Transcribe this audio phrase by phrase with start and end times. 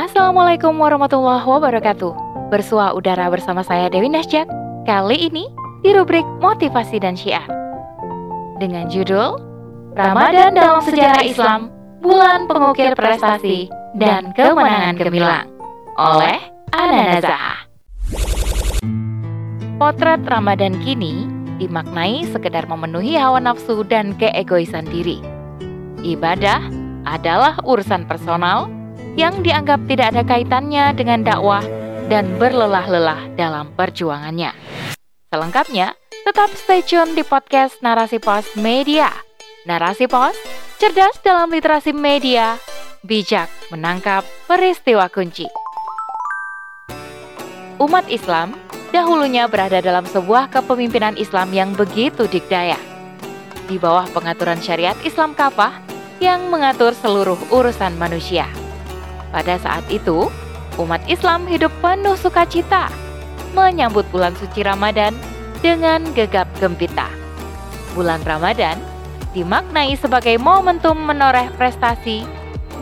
[0.00, 2.48] Assalamualaikum warahmatullahi wabarakatuh.
[2.48, 4.48] Bersua udara bersama saya Dewi Nasjak.
[4.88, 5.44] Kali ini
[5.84, 7.44] di rubrik motivasi dan syiar.
[8.56, 9.36] Dengan judul
[9.92, 11.68] Ramadan dalam sejarah Islam,
[12.00, 13.68] bulan pengukir prestasi
[14.00, 15.52] dan kemenangan gemilang
[16.00, 17.68] oleh Ana Nazah.
[19.76, 21.28] Potret Ramadan kini
[21.60, 25.20] dimaknai sekedar memenuhi hawa nafsu dan keegoisan diri.
[26.00, 26.72] Ibadah
[27.04, 28.79] adalah urusan personal
[29.18, 31.64] yang dianggap tidak ada kaitannya dengan dakwah
[32.10, 34.50] dan berlelah-lelah dalam perjuangannya.
[35.30, 35.94] Selengkapnya,
[36.26, 39.10] tetap stay tune di podcast Narasi Pos Media.
[39.66, 40.34] Narasi Pos,
[40.82, 42.58] cerdas dalam literasi media,
[43.06, 45.46] bijak menangkap peristiwa kunci.
[47.80, 48.52] Umat Islam
[48.92, 52.76] dahulunya berada dalam sebuah kepemimpinan Islam yang begitu dikdaya.
[53.70, 55.78] Di bawah pengaturan syariat Islam kafah
[56.18, 58.50] yang mengatur seluruh urusan manusia.
[59.30, 60.26] Pada saat itu,
[60.78, 62.90] umat Islam hidup penuh sukacita,
[63.54, 65.14] menyambut bulan suci Ramadan
[65.62, 67.06] dengan gegap gempita.
[67.94, 68.78] Bulan Ramadan
[69.34, 72.26] dimaknai sebagai momentum menoreh prestasi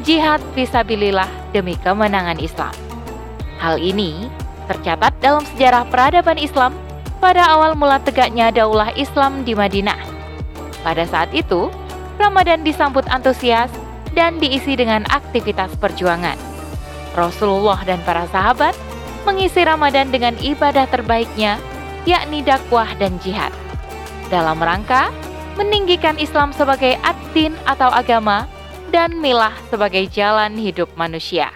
[0.04, 2.72] jihad visabilillah demi kemenangan Islam.
[3.58, 4.30] Hal ini
[4.70, 6.76] tercatat dalam sejarah peradaban Islam
[7.18, 9.98] pada awal mula tegaknya daulah Islam di Madinah.
[10.86, 11.66] Pada saat itu,
[12.16, 13.72] Ramadan disambut antusias
[14.18, 16.34] dan diisi dengan aktivitas perjuangan.
[17.14, 18.74] Rasulullah dan para sahabat
[19.22, 21.62] mengisi Ramadan dengan ibadah terbaiknya,
[22.02, 23.54] yakni dakwah dan jihad.
[24.26, 25.14] Dalam rangka
[25.54, 28.50] meninggikan Islam sebagai ad-din atau agama
[28.90, 31.54] dan milah sebagai jalan hidup manusia.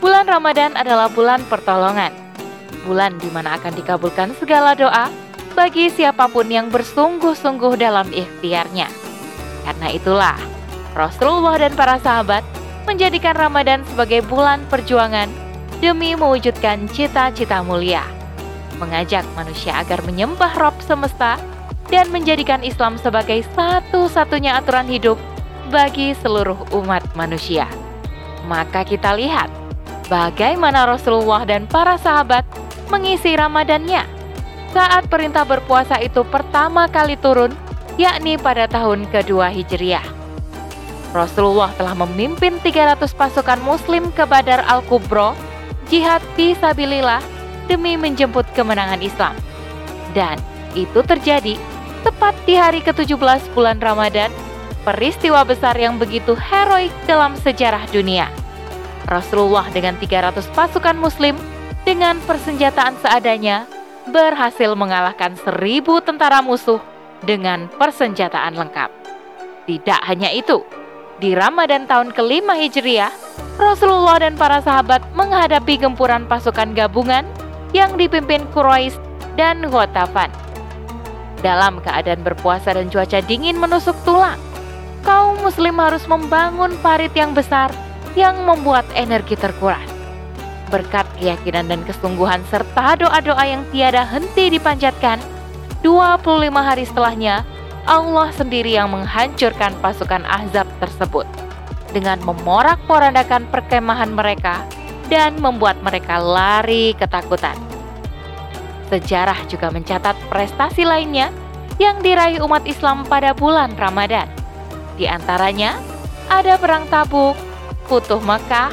[0.00, 2.16] Bulan Ramadan adalah bulan pertolongan,
[2.88, 5.12] bulan di mana akan dikabulkan segala doa
[5.52, 8.88] bagi siapa pun yang bersungguh-sungguh dalam ikhtiarnya.
[9.62, 10.51] Karena itulah,
[10.92, 12.44] Rasulullah dan para sahabat
[12.84, 15.30] menjadikan Ramadan sebagai bulan perjuangan
[15.80, 18.04] demi mewujudkan cita-cita mulia,
[18.76, 21.40] mengajak manusia agar menyembah Rob semesta
[21.90, 25.18] dan menjadikan Islam sebagai satu-satunya aturan hidup
[25.72, 27.66] bagi seluruh umat manusia.
[28.46, 29.48] Maka kita lihat
[30.06, 32.44] bagaimana Rasulullah dan para sahabat
[32.92, 34.04] mengisi Ramadannya
[34.72, 37.52] saat perintah berpuasa itu pertama kali turun,
[38.00, 40.21] yakni pada tahun kedua Hijriah.
[41.12, 45.36] Rasulullah telah memimpin 300 pasukan muslim ke Badar Al-Kubro,
[45.92, 47.20] jihad fisabilillah
[47.68, 49.36] demi menjemput kemenangan Islam.
[50.16, 50.40] Dan
[50.72, 51.60] itu terjadi
[52.00, 54.32] tepat di hari ke-17 bulan Ramadan,
[54.88, 58.32] peristiwa besar yang begitu heroik dalam sejarah dunia.
[59.04, 61.36] Rasulullah dengan 300 pasukan muslim
[61.84, 63.68] dengan persenjataan seadanya
[64.08, 66.80] berhasil mengalahkan seribu tentara musuh
[67.22, 68.90] dengan persenjataan lengkap.
[69.68, 70.66] Tidak hanya itu,
[71.22, 73.14] di Ramadan tahun kelima Hijriah,
[73.54, 77.22] Rasulullah dan para sahabat menghadapi gempuran pasukan gabungan
[77.70, 78.98] yang dipimpin Quraisy
[79.38, 80.34] dan Ghatafan.
[81.38, 84.38] Dalam keadaan berpuasa dan cuaca dingin menusuk tulang,
[85.06, 87.70] kaum muslim harus membangun parit yang besar
[88.18, 89.86] yang membuat energi terkuras.
[90.74, 95.22] Berkat keyakinan dan kesungguhan serta doa-doa yang tiada henti dipanjatkan,
[95.86, 97.46] 25 hari setelahnya,
[97.82, 101.26] Allah sendiri yang menghancurkan pasukan Ahzab tersebut
[101.90, 104.62] dengan memorak-porandakan perkemahan mereka
[105.10, 107.58] dan membuat mereka lari ketakutan.
[108.88, 111.34] Sejarah juga mencatat prestasi lainnya
[111.80, 114.30] yang diraih umat Islam pada bulan Ramadan.
[114.94, 115.76] Di antaranya
[116.30, 117.34] ada perang Tabuk,
[117.90, 118.72] Futuh Mekah,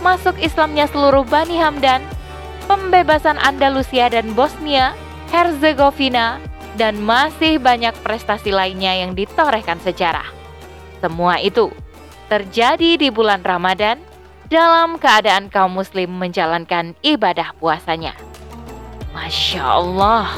[0.00, 2.00] masuk Islamnya seluruh Bani Hamdan,
[2.64, 4.96] pembebasan Andalusia dan Bosnia,
[5.28, 6.40] Herzegovina,
[6.76, 10.28] dan masih banyak prestasi lainnya yang ditorehkan sejarah.
[11.00, 11.72] Semua itu
[12.28, 14.00] terjadi di bulan Ramadan
[14.46, 18.14] dalam keadaan kaum muslim menjalankan ibadah puasanya.
[19.16, 20.28] Masya Allah,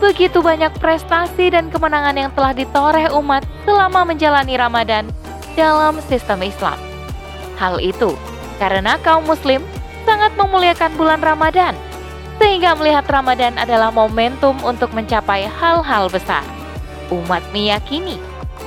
[0.00, 5.04] begitu banyak prestasi dan kemenangan yang telah ditoreh umat selama menjalani Ramadan
[5.54, 6.80] dalam sistem Islam.
[7.60, 8.16] Hal itu
[8.58, 9.62] karena kaum muslim
[10.08, 11.76] sangat memuliakan bulan Ramadan
[12.44, 16.44] sehingga melihat Ramadan adalah momentum untuk mencapai hal-hal besar.
[17.08, 18.20] Umat meyakini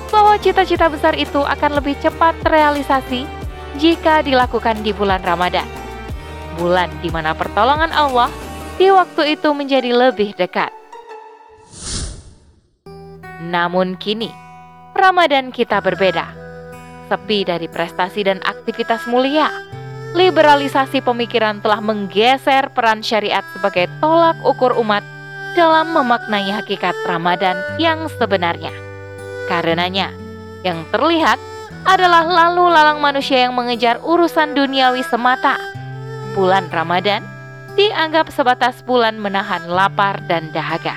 [0.10, 3.30] bahwa cita-cita besar itu akan lebih cepat terrealisasi
[3.78, 5.70] jika dilakukan di bulan Ramadan.
[6.58, 8.34] Bulan di mana pertolongan Allah
[8.82, 10.74] di waktu itu menjadi lebih dekat.
[13.46, 14.34] Namun kini,
[14.98, 16.34] Ramadan kita berbeda.
[17.14, 19.54] Sepi dari prestasi dan aktivitas mulia,
[20.16, 25.04] liberalisasi pemikiran telah menggeser peran syariat sebagai tolak ukur umat
[25.58, 28.72] dalam memaknai hakikat Ramadan yang sebenarnya.
[29.50, 30.14] Karenanya,
[30.62, 31.42] yang terlihat
[31.88, 35.58] adalah lalu lalang manusia yang mengejar urusan duniawi semata.
[36.38, 37.26] Bulan Ramadan
[37.74, 40.94] dianggap sebatas bulan menahan lapar dan dahaga.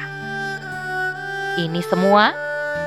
[1.56, 2.36] Ini semua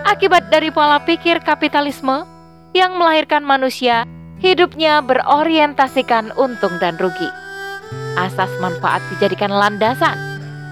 [0.04, 2.28] akibat dari pola pikir kapitalisme
[2.74, 4.06] yang melahirkan manusia
[4.44, 7.32] hidupnya berorientasikan untung dan rugi.
[8.20, 10.20] Asas manfaat dijadikan landasan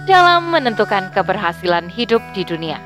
[0.05, 2.77] dalam menentukan keberhasilan hidup di dunia.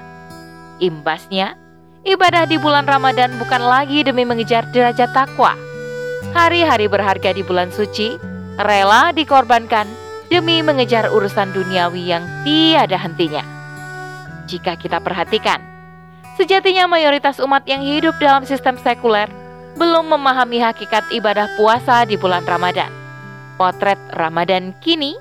[0.78, 1.58] Imbasnya,
[2.06, 5.58] ibadah di bulan Ramadan bukan lagi demi mengejar derajat takwa.
[6.38, 8.16] Hari-hari berharga di bulan suci
[8.62, 9.90] rela dikorbankan
[10.30, 13.42] demi mengejar urusan duniawi yang tiada hentinya.
[14.46, 15.58] Jika kita perhatikan,
[16.38, 19.32] sejatinya mayoritas umat yang hidup dalam sistem sekuler
[19.76, 22.90] belum memahami hakikat ibadah puasa di bulan Ramadan.
[23.56, 25.16] Potret Ramadan kini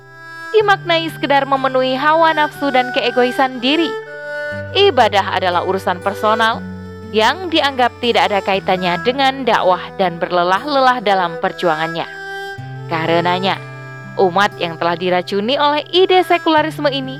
[0.55, 3.91] dimaknai sekedar memenuhi hawa nafsu dan keegoisan diri
[4.75, 6.59] Ibadah adalah urusan personal
[7.15, 12.03] yang dianggap tidak ada kaitannya dengan dakwah dan berlelah-lelah dalam perjuangannya.
[12.91, 13.55] Karenanya,
[14.19, 17.15] umat yang telah diracuni oleh ide sekularisme ini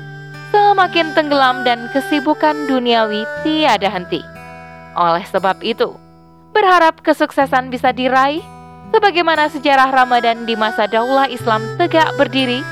[0.52, 4.20] semakin tenggelam dan kesibukan duniawi tiada henti.
[4.92, 5.96] Oleh sebab itu,
[6.56, 8.40] berharap kesuksesan bisa diraih
[8.88, 12.64] sebagaimana sejarah Ramadan di masa daulah Islam tegak berdiri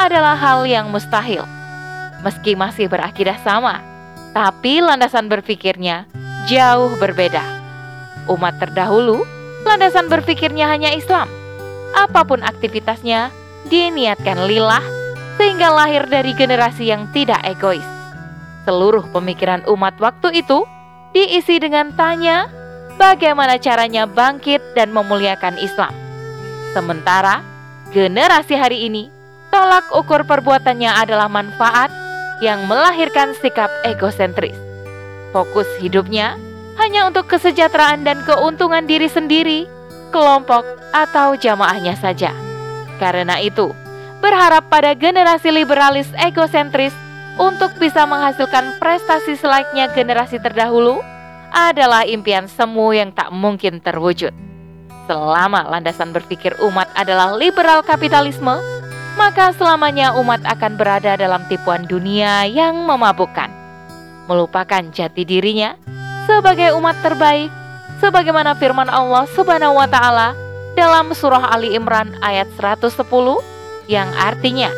[0.00, 1.44] adalah hal yang mustahil.
[2.24, 3.84] Meski masih berakidah sama,
[4.32, 6.08] tapi landasan berpikirnya
[6.48, 7.44] jauh berbeda.
[8.24, 9.20] Umat terdahulu,
[9.68, 11.28] landasan berpikirnya hanya Islam.
[11.92, 13.28] Apa pun aktivitasnya,
[13.68, 14.82] diniatkan lillah
[15.36, 17.84] sehingga lahir dari generasi yang tidak egois.
[18.64, 20.64] Seluruh pemikiran umat waktu itu
[21.12, 22.55] diisi dengan tanya
[22.96, 25.92] bagaimana caranya bangkit dan memuliakan Islam.
[26.72, 27.40] Sementara
[27.92, 29.08] generasi hari ini
[29.48, 31.88] tolak ukur perbuatannya adalah manfaat
[32.44, 34.56] yang melahirkan sikap egosentris.
[35.32, 36.36] Fokus hidupnya
[36.76, 39.64] hanya untuk kesejahteraan dan keuntungan diri sendiri,
[40.12, 42.32] kelompok, atau jamaahnya saja.
[43.00, 43.72] Karena itu,
[44.20, 46.92] berharap pada generasi liberalis egosentris
[47.36, 51.00] untuk bisa menghasilkan prestasi selayaknya generasi terdahulu
[51.56, 54.36] adalah impian semu yang tak mungkin terwujud.
[55.08, 58.60] Selama landasan berpikir umat adalah liberal kapitalisme,
[59.16, 63.48] maka selamanya umat akan berada dalam tipuan dunia yang memabukkan,
[64.28, 65.80] melupakan jati dirinya
[66.28, 67.48] sebagai umat terbaik,
[68.04, 70.36] sebagaimana firman Allah Subhanahu wa Ta'ala
[70.76, 73.40] dalam Surah Ali Imran ayat 110
[73.88, 74.68] yang artinya,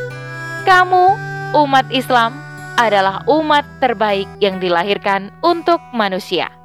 [0.62, 1.16] "Kamu,
[1.58, 2.38] umat Islam,
[2.78, 6.57] adalah umat terbaik yang dilahirkan untuk manusia."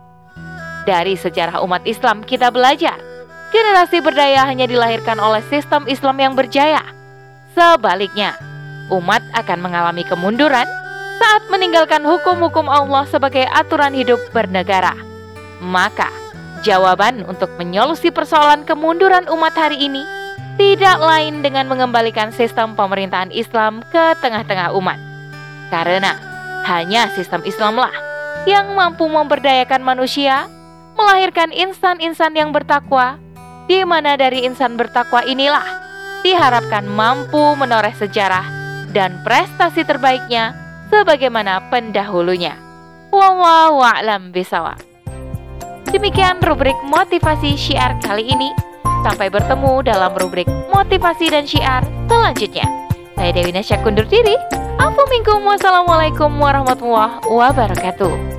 [0.83, 2.99] Dari sejarah umat Islam, kita belajar
[3.55, 6.83] generasi berdaya hanya dilahirkan oleh sistem Islam yang berjaya
[7.53, 8.33] Sebaliknya,
[8.89, 10.65] umat akan mengalami kemunduran
[11.21, 14.97] saat meninggalkan hukum-hukum Allah sebagai aturan hidup bernegara.
[15.61, 16.09] Maka,
[16.65, 20.01] jawaban untuk menyolusi persoalan kemunduran umat hari ini
[20.57, 24.97] tidak lain dengan mengembalikan sistem pemerintahan Islam ke tengah-tengah umat.
[25.69, 26.17] Karena
[26.65, 27.93] hanya sistem Islamlah
[28.49, 30.49] yang mampu memberdayakan manusia,
[30.97, 33.17] melahirkan insan-insan yang bertakwa,
[33.65, 35.63] di mana dari insan bertakwa inilah
[36.23, 38.47] diharapkan mampu menoreh sejarah
[38.95, 40.55] dan prestasi terbaiknya
[40.87, 42.55] sebagaimana pendahulunya.
[43.13, 44.33] Wallahu a'lam.
[45.93, 48.49] Demikian rubrik motivasi syiar kali ini.
[49.03, 52.65] Sampai bertemu dalam rubrik motivasi dan syiar selanjutnya.
[53.13, 54.33] Saya Dewi Nasya kundur diri.
[54.79, 58.32] Assalamualaikum warahmatullahi wabarakatuh.